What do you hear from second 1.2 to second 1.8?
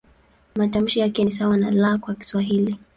ni sawa na